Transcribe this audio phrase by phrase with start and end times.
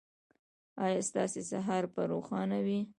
[0.85, 2.79] ایا ستاسو سهار به روښانه وي؟